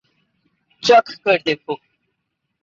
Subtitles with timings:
[0.83, 1.73] چکھ کر دیکھو